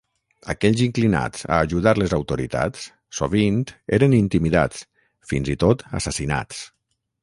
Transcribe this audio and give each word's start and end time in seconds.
Aquells 0.53 0.79
inclinats 0.85 1.45
a 1.49 1.59
ajudar 1.65 1.93
les 2.03 2.17
autoritats 2.19 2.89
sovint 3.21 3.63
eren 4.01 4.19
intimidats, 4.25 4.85
fins 5.35 5.57
i 5.59 5.63
tot 5.67 5.91
assassinats. 6.03 6.69